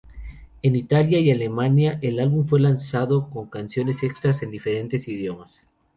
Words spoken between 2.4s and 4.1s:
fue lanzado con canciones